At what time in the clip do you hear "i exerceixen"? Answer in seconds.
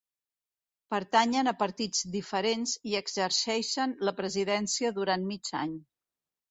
2.93-3.97